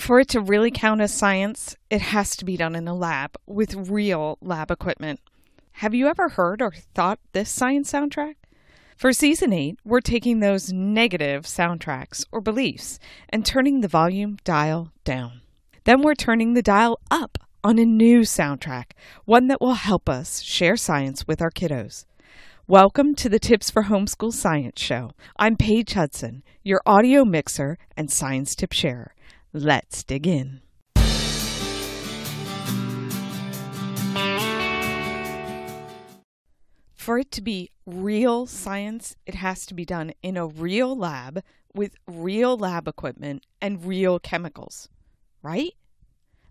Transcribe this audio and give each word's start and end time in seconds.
For 0.00 0.18
it 0.18 0.28
to 0.28 0.40
really 0.40 0.70
count 0.70 1.02
as 1.02 1.12
science, 1.12 1.76
it 1.90 2.00
has 2.00 2.34
to 2.36 2.46
be 2.46 2.56
done 2.56 2.74
in 2.74 2.88
a 2.88 2.94
lab 2.94 3.36
with 3.46 3.90
real 3.90 4.38
lab 4.40 4.70
equipment. 4.70 5.20
Have 5.72 5.94
you 5.94 6.08
ever 6.08 6.30
heard 6.30 6.62
or 6.62 6.72
thought 6.94 7.20
this 7.32 7.50
science 7.50 7.92
soundtrack? 7.92 8.36
For 8.96 9.12
season 9.12 9.52
8, 9.52 9.78
we're 9.84 10.00
taking 10.00 10.40
those 10.40 10.72
negative 10.72 11.44
soundtracks 11.44 12.24
or 12.32 12.40
beliefs 12.40 12.98
and 13.28 13.44
turning 13.44 13.82
the 13.82 13.88
volume 13.88 14.38
dial 14.42 14.90
down. 15.04 15.42
Then 15.84 16.00
we're 16.00 16.14
turning 16.14 16.54
the 16.54 16.62
dial 16.62 16.98
up 17.10 17.36
on 17.62 17.78
a 17.78 17.84
new 17.84 18.20
soundtrack, 18.20 18.92
one 19.26 19.48
that 19.48 19.60
will 19.60 19.74
help 19.74 20.08
us 20.08 20.40
share 20.40 20.78
science 20.78 21.28
with 21.28 21.42
our 21.42 21.50
kiddos. 21.50 22.06
Welcome 22.66 23.14
to 23.16 23.28
the 23.28 23.38
Tips 23.38 23.70
for 23.70 23.82
Homeschool 23.82 24.32
Science 24.32 24.80
Show. 24.80 25.10
I'm 25.36 25.56
Paige 25.56 25.92
Hudson, 25.92 26.42
your 26.62 26.80
audio 26.86 27.26
mixer 27.26 27.76
and 27.98 28.10
science 28.10 28.54
tip 28.54 28.72
sharer. 28.72 29.12
Let's 29.52 30.04
dig 30.04 30.28
in. 30.28 30.60
For 36.94 37.18
it 37.18 37.32
to 37.32 37.42
be 37.42 37.70
real 37.84 38.46
science, 38.46 39.16
it 39.26 39.34
has 39.34 39.66
to 39.66 39.74
be 39.74 39.84
done 39.84 40.12
in 40.22 40.36
a 40.36 40.46
real 40.46 40.96
lab 40.96 41.42
with 41.74 41.96
real 42.06 42.56
lab 42.56 42.86
equipment 42.86 43.44
and 43.60 43.84
real 43.84 44.20
chemicals, 44.20 44.88
right? 45.42 45.72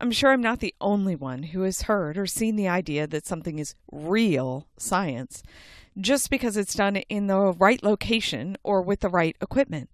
I'm 0.00 0.12
sure 0.12 0.30
I'm 0.30 0.42
not 0.42 0.60
the 0.60 0.74
only 0.80 1.16
one 1.16 1.44
who 1.44 1.62
has 1.62 1.82
heard 1.82 2.16
or 2.16 2.26
seen 2.26 2.54
the 2.54 2.68
idea 2.68 3.08
that 3.08 3.26
something 3.26 3.58
is 3.58 3.74
real 3.90 4.68
science 4.76 5.42
just 5.98 6.30
because 6.30 6.56
it's 6.56 6.74
done 6.74 6.96
in 6.96 7.26
the 7.26 7.38
right 7.38 7.82
location 7.82 8.56
or 8.62 8.82
with 8.82 9.00
the 9.00 9.08
right 9.08 9.36
equipment. 9.40 9.90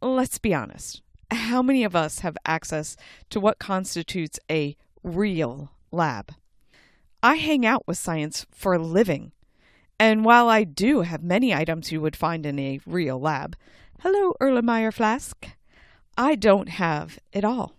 Let's 0.00 0.38
be 0.38 0.54
honest. 0.54 1.02
How 1.30 1.62
many 1.62 1.84
of 1.84 1.94
us 1.94 2.20
have 2.20 2.36
access 2.44 2.96
to 3.30 3.40
what 3.40 3.58
constitutes 3.58 4.38
a 4.50 4.76
real 5.02 5.70
lab? 5.92 6.32
I 7.22 7.36
hang 7.36 7.64
out 7.64 7.86
with 7.86 7.98
science 7.98 8.46
for 8.50 8.74
a 8.74 8.78
living. 8.78 9.32
And 9.98 10.24
while 10.24 10.48
I 10.48 10.64
do 10.64 11.02
have 11.02 11.22
many 11.22 11.54
items 11.54 11.92
you 11.92 12.00
would 12.00 12.16
find 12.16 12.46
in 12.46 12.58
a 12.58 12.80
real 12.86 13.20
lab, 13.20 13.56
hello, 14.00 14.34
Erlenmeyer 14.40 14.92
Flask, 14.92 15.46
I 16.16 16.34
don't 16.34 16.70
have 16.70 17.18
it 17.32 17.44
all. 17.44 17.74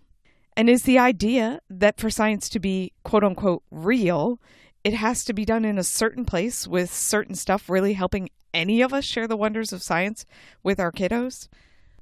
And 0.56 0.70
is 0.70 0.84
the 0.84 0.98
idea 0.98 1.60
that 1.68 1.98
for 1.98 2.10
science 2.10 2.48
to 2.50 2.60
be 2.60 2.92
quote 3.04 3.24
unquote 3.24 3.62
real, 3.70 4.40
it 4.84 4.94
has 4.94 5.24
to 5.24 5.32
be 5.32 5.44
done 5.44 5.64
in 5.64 5.78
a 5.78 5.84
certain 5.84 6.24
place 6.24 6.66
with 6.66 6.92
certain 6.92 7.34
stuff 7.34 7.68
really 7.68 7.94
helping 7.94 8.28
any 8.54 8.82
of 8.82 8.92
us 8.92 9.04
share 9.04 9.26
the 9.26 9.36
wonders 9.36 9.72
of 9.72 9.82
science 9.82 10.24
with 10.62 10.78
our 10.78 10.92
kiddos? 10.92 11.48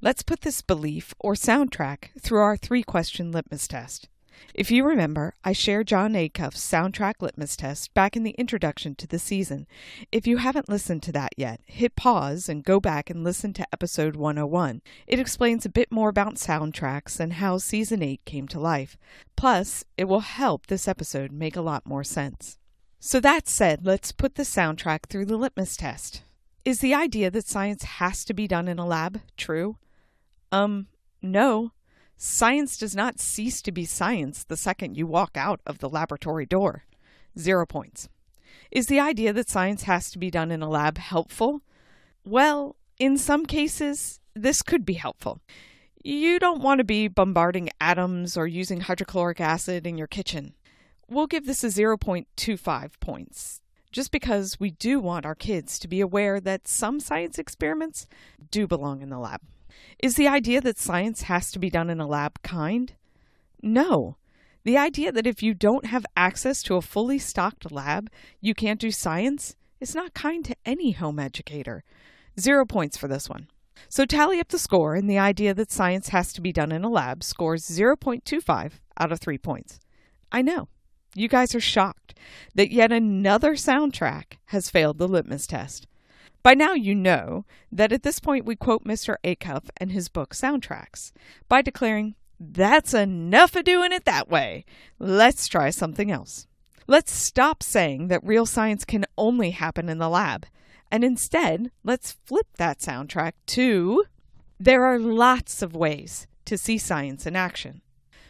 Let's 0.02 0.22
put 0.22 0.40
this 0.40 0.62
belief 0.62 1.12
or 1.20 1.34
soundtrack 1.34 2.18
through 2.18 2.40
our 2.40 2.56
three 2.56 2.82
question 2.82 3.32
litmus 3.32 3.68
test. 3.68 4.08
If 4.54 4.70
you 4.70 4.82
remember, 4.82 5.34
I 5.44 5.52
shared 5.52 5.88
Jon 5.88 6.14
Acuff's 6.14 6.66
soundtrack 6.66 7.20
litmus 7.20 7.54
test 7.54 7.92
back 7.92 8.16
in 8.16 8.22
the 8.22 8.34
introduction 8.38 8.94
to 8.94 9.06
the 9.06 9.18
season. 9.18 9.66
If 10.10 10.26
you 10.26 10.38
haven't 10.38 10.70
listened 10.70 11.02
to 11.02 11.12
that 11.12 11.34
yet, 11.36 11.60
hit 11.66 11.96
pause 11.96 12.48
and 12.48 12.64
go 12.64 12.80
back 12.80 13.10
and 13.10 13.22
listen 13.22 13.52
to 13.52 13.66
episode 13.74 14.16
101. 14.16 14.80
It 15.06 15.18
explains 15.18 15.66
a 15.66 15.68
bit 15.70 15.92
more 15.92 16.08
about 16.08 16.36
soundtracks 16.36 17.20
and 17.20 17.34
how 17.34 17.58
season 17.58 18.02
8 18.02 18.24
came 18.24 18.48
to 18.48 18.58
life. 18.58 18.96
Plus, 19.36 19.84
it 19.98 20.04
will 20.04 20.20
help 20.20 20.68
this 20.68 20.88
episode 20.88 21.30
make 21.30 21.56
a 21.56 21.60
lot 21.60 21.84
more 21.84 22.04
sense. 22.04 22.56
So, 23.00 23.20
that 23.20 23.50
said, 23.50 23.84
let's 23.84 24.12
put 24.12 24.36
the 24.36 24.44
soundtrack 24.44 25.10
through 25.10 25.26
the 25.26 25.36
litmus 25.36 25.76
test. 25.76 26.22
Is 26.64 26.80
the 26.80 26.94
idea 26.94 27.30
that 27.30 27.46
science 27.46 27.82
has 27.82 28.24
to 28.24 28.32
be 28.32 28.48
done 28.48 28.66
in 28.66 28.78
a 28.78 28.86
lab 28.86 29.20
true? 29.36 29.76
Um, 30.52 30.86
no. 31.22 31.72
Science 32.16 32.76
does 32.76 32.94
not 32.94 33.18
cease 33.18 33.62
to 33.62 33.72
be 33.72 33.84
science 33.84 34.44
the 34.44 34.56
second 34.56 34.96
you 34.96 35.06
walk 35.06 35.36
out 35.36 35.60
of 35.66 35.78
the 35.78 35.88
laboratory 35.88 36.44
door. 36.44 36.84
Zero 37.38 37.64
points. 37.64 38.08
Is 38.70 38.86
the 38.86 39.00
idea 39.00 39.32
that 39.32 39.48
science 39.48 39.84
has 39.84 40.10
to 40.10 40.18
be 40.18 40.30
done 40.30 40.50
in 40.50 40.62
a 40.62 40.68
lab 40.68 40.98
helpful? 40.98 41.62
Well, 42.24 42.76
in 42.98 43.16
some 43.16 43.46
cases, 43.46 44.20
this 44.34 44.62
could 44.62 44.84
be 44.84 44.94
helpful. 44.94 45.40
You 46.02 46.38
don't 46.38 46.62
want 46.62 46.78
to 46.78 46.84
be 46.84 47.08
bombarding 47.08 47.70
atoms 47.80 48.36
or 48.36 48.46
using 48.46 48.80
hydrochloric 48.80 49.40
acid 49.40 49.86
in 49.86 49.98
your 49.98 50.06
kitchen. 50.06 50.54
We'll 51.08 51.26
give 51.26 51.46
this 51.46 51.64
a 51.64 51.68
0.25 51.68 53.00
points, 53.00 53.60
just 53.90 54.10
because 54.10 54.60
we 54.60 54.70
do 54.70 55.00
want 55.00 55.26
our 55.26 55.34
kids 55.34 55.78
to 55.80 55.88
be 55.88 56.00
aware 56.00 56.40
that 56.40 56.68
some 56.68 57.00
science 57.00 57.38
experiments 57.38 58.06
do 58.50 58.66
belong 58.66 59.02
in 59.02 59.08
the 59.08 59.18
lab. 59.18 59.40
Is 60.02 60.16
the 60.16 60.28
idea 60.28 60.60
that 60.60 60.78
science 60.78 61.22
has 61.22 61.50
to 61.52 61.58
be 61.58 61.70
done 61.70 61.90
in 61.90 62.00
a 62.00 62.06
lab 62.06 62.42
kind? 62.42 62.92
No. 63.62 64.16
The 64.64 64.76
idea 64.76 65.12
that 65.12 65.26
if 65.26 65.42
you 65.42 65.54
don't 65.54 65.86
have 65.86 66.04
access 66.16 66.62
to 66.64 66.76
a 66.76 66.82
fully 66.82 67.18
stocked 67.18 67.72
lab, 67.72 68.10
you 68.40 68.54
can't 68.54 68.80
do 68.80 68.90
science 68.90 69.56
is 69.80 69.94
not 69.94 70.14
kind 70.14 70.44
to 70.44 70.56
any 70.66 70.92
home 70.92 71.18
educator. 71.18 71.82
Zero 72.38 72.66
points 72.66 72.96
for 72.96 73.08
this 73.08 73.28
one. 73.28 73.48
So 73.88 74.04
tally 74.04 74.38
up 74.40 74.48
the 74.48 74.58
score, 74.58 74.94
and 74.94 75.08
the 75.08 75.18
idea 75.18 75.54
that 75.54 75.72
science 75.72 76.08
has 76.10 76.32
to 76.34 76.40
be 76.40 76.52
done 76.52 76.72
in 76.72 76.84
a 76.84 76.90
lab 76.90 77.24
scores 77.24 77.64
0.25 77.64 78.72
out 78.98 79.12
of 79.12 79.20
3 79.20 79.38
points. 79.38 79.80
I 80.30 80.42
know. 80.42 80.68
You 81.14 81.28
guys 81.28 81.54
are 81.54 81.60
shocked 81.60 82.14
that 82.54 82.70
yet 82.70 82.92
another 82.92 83.54
soundtrack 83.54 84.36
has 84.46 84.70
failed 84.70 84.98
the 84.98 85.08
litmus 85.08 85.46
test. 85.46 85.86
By 86.42 86.54
now, 86.54 86.72
you 86.72 86.94
know 86.94 87.44
that 87.70 87.92
at 87.92 88.02
this 88.02 88.18
point 88.18 88.46
we 88.46 88.56
quote 88.56 88.84
Mr. 88.84 89.16
Acuff 89.22 89.68
and 89.76 89.92
his 89.92 90.08
book 90.08 90.34
Soundtracks 90.34 91.12
by 91.48 91.60
declaring, 91.60 92.14
That's 92.38 92.94
enough 92.94 93.54
of 93.56 93.64
doing 93.64 93.92
it 93.92 94.06
that 94.06 94.30
way. 94.30 94.64
Let's 94.98 95.46
try 95.48 95.68
something 95.70 96.10
else. 96.10 96.46
Let's 96.86 97.12
stop 97.12 97.62
saying 97.62 98.08
that 98.08 98.24
real 98.24 98.46
science 98.46 98.84
can 98.84 99.04
only 99.18 99.50
happen 99.50 99.88
in 99.88 99.98
the 99.98 100.08
lab, 100.08 100.46
and 100.90 101.04
instead, 101.04 101.70
let's 101.84 102.16
flip 102.24 102.46
that 102.56 102.78
soundtrack 102.78 103.32
to 103.48 104.04
There 104.58 104.84
are 104.84 104.98
lots 104.98 105.62
of 105.62 105.76
ways 105.76 106.26
to 106.46 106.58
see 106.58 106.78
science 106.78 107.26
in 107.26 107.36
action. 107.36 107.82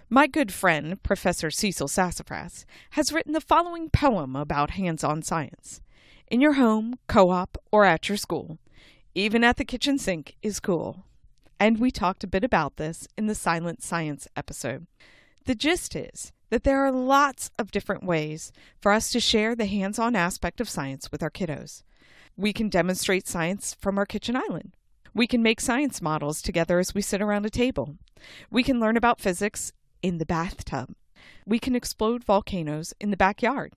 My 0.08 0.26
good 0.26 0.52
friend, 0.52 1.00
Professor 1.02 1.50
Cecil 1.50 1.88
Sassafras, 1.88 2.66
has 2.90 3.12
written 3.12 3.32
the 3.32 3.40
following 3.40 3.88
poem 3.88 4.34
about 4.34 4.72
hands 4.72 5.04
on 5.04 5.22
science 5.22 5.80
in 6.30 6.40
your 6.40 6.54
home, 6.54 6.98
co 7.08 7.30
op, 7.30 7.58
or 7.70 7.84
at 7.84 8.08
your 8.08 8.16
school. 8.16 8.58
Even 9.14 9.42
at 9.42 9.56
the 9.56 9.64
kitchen 9.64 9.98
sink 9.98 10.36
is 10.42 10.60
cool. 10.60 11.04
And 11.58 11.78
we 11.78 11.90
talked 11.90 12.24
a 12.24 12.28
bit 12.28 12.44
about 12.44 12.76
this 12.76 13.06
in 13.18 13.26
the 13.26 13.34
Silent 13.34 13.82
Science 13.82 14.28
episode. 14.36 14.86
The 15.44 15.54
gist 15.54 15.96
is 15.96 16.32
that 16.48 16.64
there 16.64 16.84
are 16.84 16.92
lots 16.92 17.50
of 17.58 17.70
different 17.70 18.04
ways 18.04 18.52
for 18.80 18.92
us 18.92 19.10
to 19.10 19.20
share 19.20 19.54
the 19.54 19.66
hands 19.66 19.98
on 19.98 20.16
aspect 20.16 20.60
of 20.60 20.68
science 20.68 21.10
with 21.12 21.22
our 21.22 21.30
kiddos. 21.30 21.82
We 22.36 22.52
can 22.52 22.68
demonstrate 22.68 23.28
science 23.28 23.76
from 23.78 23.98
our 23.98 24.06
kitchen 24.06 24.36
island. 24.36 24.72
We 25.12 25.26
can 25.26 25.42
make 25.42 25.60
science 25.60 26.00
models 26.00 26.40
together 26.40 26.78
as 26.78 26.94
we 26.94 27.02
sit 27.02 27.20
around 27.20 27.44
a 27.44 27.50
table. 27.50 27.96
We 28.50 28.62
can 28.62 28.80
learn 28.80 28.96
about 28.96 29.20
physics 29.20 29.72
in 30.02 30.18
the 30.18 30.26
bathtub. 30.26 30.94
We 31.44 31.58
can 31.58 31.74
explode 31.74 32.24
volcanoes 32.24 32.94
in 33.00 33.10
the 33.10 33.16
backyard. 33.16 33.74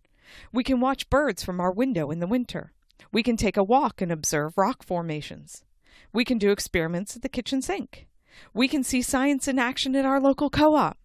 We 0.52 0.64
can 0.64 0.80
watch 0.80 1.10
birds 1.10 1.44
from 1.44 1.60
our 1.60 1.72
window 1.72 2.12
in 2.12 2.20
the 2.20 2.28
winter. 2.28 2.72
We 3.12 3.24
can 3.24 3.38
take 3.38 3.58
a 3.58 3.64
walk 3.64 4.02
and 4.02 4.12
observe 4.12 4.58
rock 4.58 4.84
formations. 4.84 5.64
We 6.12 6.26
can 6.26 6.38
do 6.38 6.52
experiments 6.52 7.16
at 7.16 7.22
the 7.22 7.30
kitchen 7.30 7.62
sink. 7.62 8.08
We 8.54 8.68
can 8.68 8.84
see 8.84 9.02
science 9.02 9.48
in 9.48 9.60
action 9.60 9.96
at 9.96 10.06
our 10.06 10.20
local 10.20 10.50
co 10.50 10.76
op. 10.76 10.98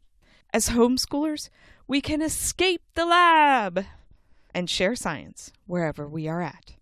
As 0.53 0.71
homeschoolers, 0.71 1.51
we 1.87 2.01
can 2.01 2.23
escape 2.23 2.83
the 2.95 3.05
lab 3.05 3.85
and 4.55 4.69
share 4.69 4.95
science 4.95 5.53
wherever 5.67 6.09
we 6.09 6.27
are 6.27 6.43
at. 6.43 6.75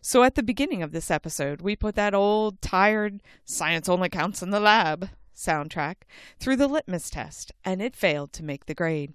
So, 0.00 0.22
at 0.22 0.36
the 0.36 0.42
beginning 0.42 0.82
of 0.82 0.92
this 0.92 1.10
episode, 1.10 1.60
we 1.60 1.74
put 1.74 1.94
that 1.96 2.14
old, 2.14 2.62
tired, 2.62 3.22
science 3.44 3.88
only 3.88 4.08
counts 4.08 4.42
in 4.42 4.50
the 4.50 4.60
lab 4.60 5.10
soundtrack 5.34 5.96
through 6.38 6.56
the 6.56 6.68
litmus 6.68 7.10
test, 7.10 7.52
and 7.64 7.80
it 7.80 7.96
failed 7.96 8.32
to 8.34 8.44
make 8.44 8.66
the 8.66 8.74
grade. 8.74 9.14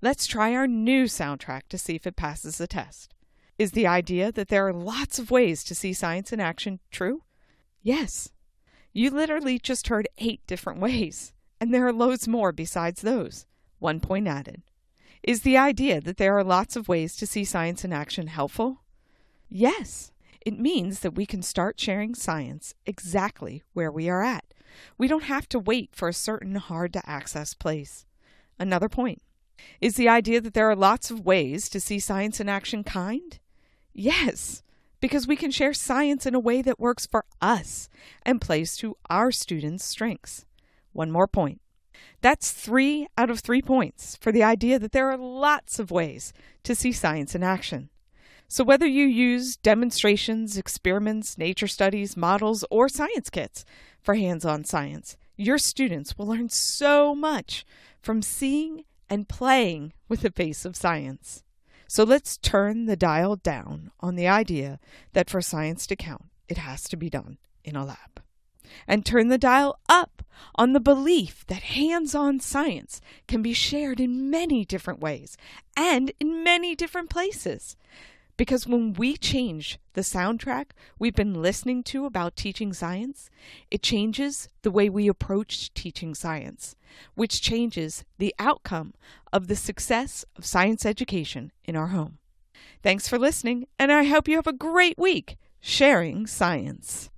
Let's 0.00 0.26
try 0.26 0.54
our 0.54 0.66
new 0.66 1.04
soundtrack 1.04 1.62
to 1.68 1.78
see 1.78 1.94
if 1.94 2.06
it 2.06 2.16
passes 2.16 2.58
the 2.58 2.66
test. 2.66 3.14
Is 3.58 3.72
the 3.72 3.86
idea 3.86 4.32
that 4.32 4.48
there 4.48 4.66
are 4.66 4.72
lots 4.72 5.18
of 5.18 5.30
ways 5.30 5.62
to 5.64 5.74
see 5.74 5.92
science 5.92 6.32
in 6.32 6.40
action 6.40 6.80
true? 6.90 7.24
Yes. 7.82 8.30
You 8.92 9.10
literally 9.10 9.58
just 9.58 9.88
heard 9.88 10.08
eight 10.18 10.40
different 10.46 10.80
ways, 10.86 11.32
and 11.60 11.72
there 11.72 11.86
are 11.86 11.92
loads 11.92 12.26
more 12.26 12.52
besides 12.52 13.02
those. 13.02 13.46
One 13.78 14.00
point 14.00 14.26
added. 14.26 14.62
Is 15.22 15.42
the 15.42 15.58
idea 15.58 16.00
that 16.00 16.16
there 16.16 16.36
are 16.38 16.44
lots 16.44 16.76
of 16.76 16.88
ways 16.88 17.16
to 17.16 17.26
see 17.26 17.44
science 17.44 17.84
in 17.84 17.92
action 17.92 18.28
helpful? 18.28 18.82
Yes. 19.48 20.12
It 20.46 20.58
means 20.58 21.00
that 21.00 21.14
we 21.14 21.26
can 21.26 21.42
start 21.42 21.78
sharing 21.78 22.14
science 22.14 22.74
exactly 22.86 23.62
where 23.74 23.92
we 23.92 24.08
are 24.08 24.22
at. 24.22 24.54
We 24.96 25.08
don't 25.08 25.24
have 25.24 25.48
to 25.50 25.58
wait 25.58 25.90
for 25.92 26.08
a 26.08 26.14
certain 26.14 26.54
hard 26.54 26.94
to 26.94 27.08
access 27.08 27.52
place. 27.52 28.06
Another 28.58 28.88
point. 28.88 29.20
Is 29.80 29.94
the 29.94 30.08
idea 30.08 30.40
that 30.40 30.54
there 30.54 30.70
are 30.70 30.76
lots 30.76 31.10
of 31.10 31.24
ways 31.24 31.68
to 31.70 31.80
see 31.80 31.98
science 31.98 32.40
in 32.40 32.48
action 32.48 32.84
kind? 32.84 33.38
Yes, 33.92 34.62
because 35.00 35.26
we 35.26 35.36
can 35.36 35.50
share 35.50 35.72
science 35.72 36.26
in 36.26 36.34
a 36.34 36.40
way 36.40 36.62
that 36.62 36.78
works 36.78 37.06
for 37.06 37.24
us 37.40 37.88
and 38.22 38.40
plays 38.40 38.76
to 38.76 38.96
our 39.08 39.30
students' 39.30 39.84
strengths. 39.84 40.46
One 40.92 41.10
more 41.10 41.26
point. 41.26 41.60
That's 42.20 42.50
three 42.50 43.06
out 43.16 43.30
of 43.30 43.40
three 43.40 43.62
points 43.62 44.16
for 44.20 44.32
the 44.32 44.42
idea 44.42 44.78
that 44.78 44.92
there 44.92 45.10
are 45.10 45.16
lots 45.16 45.78
of 45.78 45.90
ways 45.90 46.32
to 46.64 46.74
see 46.74 46.92
science 46.92 47.34
in 47.34 47.42
action. 47.42 47.90
So, 48.48 48.64
whether 48.64 48.86
you 48.86 49.06
use 49.06 49.56
demonstrations, 49.56 50.58
experiments, 50.58 51.38
nature 51.38 51.68
studies, 51.68 52.16
models, 52.16 52.64
or 52.70 52.88
science 52.88 53.30
kits 53.30 53.64
for 54.02 54.16
hands 54.16 54.44
on 54.44 54.64
science, 54.64 55.16
your 55.36 55.56
students 55.56 56.18
will 56.18 56.26
learn 56.26 56.48
so 56.48 57.14
much 57.14 57.64
from 58.02 58.22
seeing 58.22 58.84
and 59.10 59.28
playing 59.28 59.92
with 60.08 60.20
the 60.20 60.30
face 60.30 60.64
of 60.64 60.76
science. 60.76 61.42
So, 61.88 62.04
let's 62.04 62.38
turn 62.38 62.86
the 62.86 62.96
dial 62.96 63.34
down 63.34 63.90
on 63.98 64.14
the 64.14 64.28
idea 64.28 64.78
that 65.12 65.28
for 65.28 65.42
science 65.42 65.88
to 65.88 65.96
count, 65.96 66.26
it 66.48 66.58
has 66.58 66.84
to 66.84 66.96
be 66.96 67.10
done 67.10 67.38
in 67.64 67.74
a 67.74 67.84
lab. 67.84 68.22
And 68.86 69.04
turn 69.04 69.26
the 69.28 69.38
dial 69.38 69.76
up 69.88 70.22
on 70.54 70.72
the 70.72 70.80
belief 70.80 71.44
that 71.48 71.62
hands 71.62 72.14
on 72.14 72.38
science 72.38 73.00
can 73.26 73.42
be 73.42 73.52
shared 73.52 73.98
in 73.98 74.30
many 74.30 74.64
different 74.64 75.00
ways 75.00 75.36
and 75.76 76.12
in 76.20 76.44
many 76.44 76.76
different 76.76 77.10
places. 77.10 77.76
Because 78.40 78.66
when 78.66 78.94
we 78.94 79.18
change 79.18 79.78
the 79.92 80.00
soundtrack 80.00 80.70
we've 80.98 81.14
been 81.14 81.42
listening 81.42 81.82
to 81.82 82.06
about 82.06 82.36
teaching 82.36 82.72
science, 82.72 83.28
it 83.70 83.82
changes 83.82 84.48
the 84.62 84.70
way 84.70 84.88
we 84.88 85.08
approach 85.08 85.74
teaching 85.74 86.14
science, 86.14 86.74
which 87.14 87.42
changes 87.42 88.02
the 88.16 88.34
outcome 88.38 88.94
of 89.30 89.48
the 89.48 89.56
success 89.56 90.24
of 90.38 90.46
science 90.46 90.86
education 90.86 91.52
in 91.66 91.76
our 91.76 91.88
home. 91.88 92.16
Thanks 92.82 93.06
for 93.06 93.18
listening, 93.18 93.66
and 93.78 93.92
I 93.92 94.04
hope 94.04 94.26
you 94.26 94.36
have 94.36 94.46
a 94.46 94.54
great 94.54 94.96
week 94.96 95.36
sharing 95.60 96.26
science. 96.26 97.09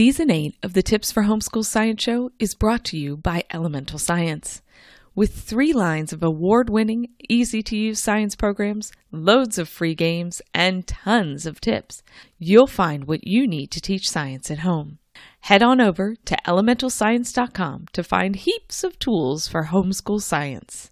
Season 0.00 0.30
8 0.30 0.54
of 0.62 0.72
the 0.72 0.82
Tips 0.82 1.12
for 1.12 1.24
Homeschool 1.24 1.62
Science 1.62 2.02
Show 2.02 2.30
is 2.38 2.54
brought 2.54 2.84
to 2.84 2.96
you 2.96 3.18
by 3.18 3.44
Elemental 3.52 3.98
Science. 3.98 4.62
With 5.14 5.34
three 5.34 5.74
lines 5.74 6.10
of 6.14 6.22
award 6.22 6.70
winning, 6.70 7.08
easy 7.28 7.62
to 7.64 7.76
use 7.76 8.02
science 8.02 8.34
programs, 8.34 8.92
loads 9.12 9.58
of 9.58 9.68
free 9.68 9.94
games, 9.94 10.40
and 10.54 10.86
tons 10.86 11.44
of 11.44 11.60
tips, 11.60 12.02
you'll 12.38 12.66
find 12.66 13.04
what 13.04 13.26
you 13.26 13.46
need 13.46 13.70
to 13.72 13.80
teach 13.82 14.08
science 14.08 14.50
at 14.50 14.60
home. 14.60 15.00
Head 15.40 15.62
on 15.62 15.82
over 15.82 16.16
to 16.24 16.36
elementalscience.com 16.46 17.88
to 17.92 18.02
find 18.02 18.36
heaps 18.36 18.82
of 18.82 18.98
tools 18.98 19.48
for 19.48 19.64
homeschool 19.64 20.22
science. 20.22 20.89